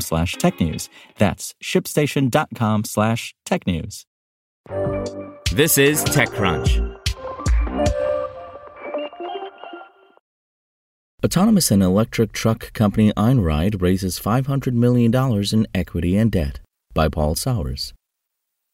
[0.00, 0.88] slash technews.
[1.18, 4.04] That's shipstation.com slash technews.
[5.52, 6.94] This is TechCrunch.
[11.24, 15.14] Autonomous and electric truck company Einride raises $500 million
[15.52, 16.60] in equity and debt
[16.92, 17.94] by Paul Sawers.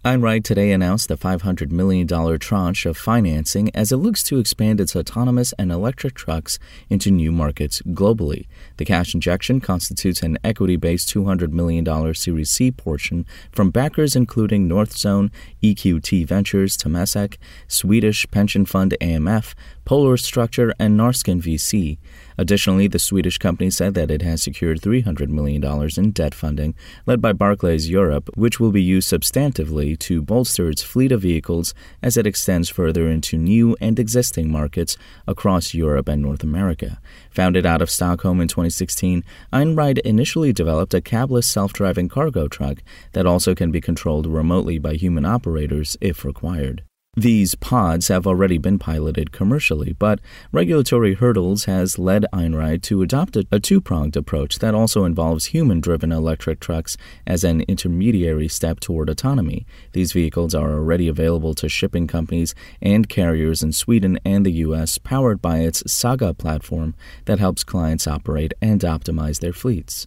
[0.02, 4.96] Einride today announced the $500 million tranche of financing as it looks to expand its
[4.96, 8.46] autonomous and electric trucks into new markets globally.
[8.78, 14.66] The cash injection constitutes an equity based $200 million Series C portion from backers including
[14.66, 15.30] Northzone,
[15.62, 17.36] EQT Ventures, Temasek,
[17.68, 19.52] Swedish pension fund AMF,
[19.90, 21.98] Polar Structure, and Norrsken VC.
[22.38, 25.60] Additionally, the Swedish company said that it has secured $300 million
[25.96, 30.84] in debt funding, led by Barclays Europe, which will be used substantively to bolster its
[30.84, 31.74] fleet of vehicles
[32.04, 37.00] as it extends further into new and existing markets across Europe and North America.
[37.32, 42.80] Founded out of Stockholm in 2016, Einride initially developed a cabless self driving cargo truck
[43.10, 46.84] that also can be controlled remotely by human operators if required.
[47.16, 50.20] These pods have already been piloted commercially, but
[50.52, 56.60] regulatory hurdles has led Einride to adopt a, two-pronged approach that also involves human-driven electric
[56.60, 59.66] trucks as an intermediary step toward autonomy.
[59.92, 64.96] These vehicles are already available to shipping companies and carriers in Sweden and the US
[64.96, 66.94] powered by its Saga platform
[67.24, 70.06] that helps clients operate and optimize their fleets.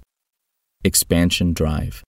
[0.85, 2.01] Expansion Drive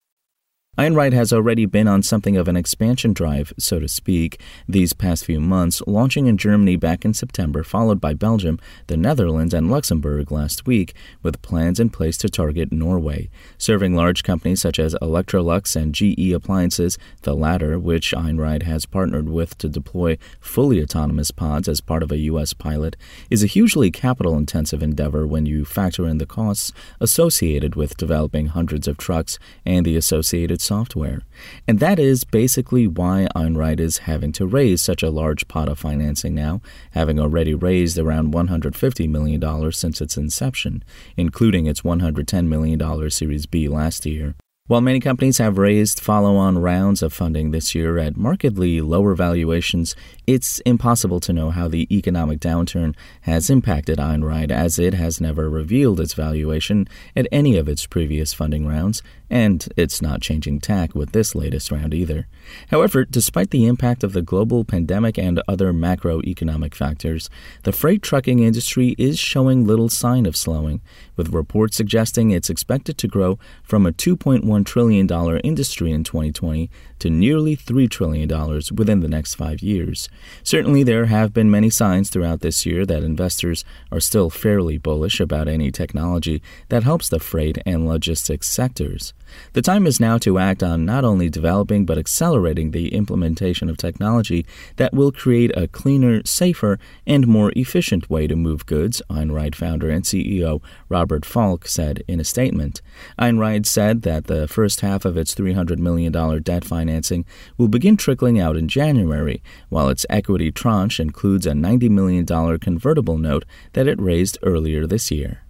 [0.77, 5.23] Einride has already been on something of an expansion drive, so to speak, these past
[5.23, 10.33] few months, launching in Germany back in September, followed by Belgium, the Netherlands, and Luxembourg
[10.33, 10.93] last week,
[11.23, 13.29] with plans in place to target Norway.
[13.57, 19.29] Serving large companies such as Electrolux and GE Appliances, the latter, which Einride has partnered
[19.29, 22.51] with to deploy fully autonomous pods as part of a U.S.
[22.51, 22.97] pilot,
[23.29, 28.47] is a hugely capital intensive endeavor when you factor in the costs associated with developing
[28.47, 31.21] hundreds of trucks and the associated software.
[31.67, 35.79] And that is basically why Einride is having to raise such a large pot of
[35.79, 36.61] financing now,
[36.91, 40.83] having already raised around $150 million since its inception,
[41.15, 44.35] including its $110 million Series B last year.
[44.67, 49.13] While many companies have raised follow on rounds of funding this year at markedly lower
[49.13, 49.95] valuations,
[50.25, 55.51] it's impossible to know how the economic downturn has impacted Einride as it has never
[55.51, 60.95] revealed its valuation at any of its previous funding rounds, and it's not changing tack
[60.95, 62.25] with this latest round either.
[62.69, 67.29] However, despite the impact of the global pandemic and other macroeconomic factors,
[67.63, 70.81] the freight trucking industry is showing little sign of slowing,
[71.15, 75.09] with reports suggesting it's expected to grow from a $2.1 trillion
[75.43, 78.29] industry in 2020 to nearly $3 trillion
[78.73, 80.09] within the next five years.
[80.43, 85.19] Certainly, there have been many signs throughout this year that investors are still fairly bullish
[85.19, 89.13] about any technology that helps the freight and logistics sectors.
[89.53, 93.77] The time is now to act on not only developing but accelerating the implementation of
[93.77, 94.45] technology
[94.77, 99.89] that will create a cleaner, safer, and more efficient way to move goods, Einride founder
[99.89, 102.81] and CEO Robert Falck said in a statement.
[103.19, 106.11] Einride said that the first half of its $300 million
[106.41, 107.25] debt financing
[107.57, 112.25] will begin trickling out in January, while its equity tranche includes a $90 million
[112.59, 115.41] convertible note that it raised earlier this year.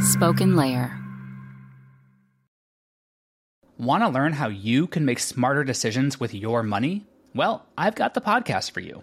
[0.00, 0.96] Spoken Layer.
[3.78, 7.06] Want to learn how you can make smarter decisions with your money?
[7.34, 9.02] Well, I've got the podcast for you.